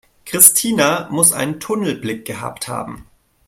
[0.25, 3.05] Christina muss einen Tunnelblick gehabt haben.